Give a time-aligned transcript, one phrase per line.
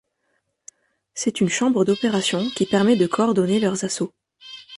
[1.13, 4.15] C'est une chambre d'opérations qui permet de coordonner leurs assauts.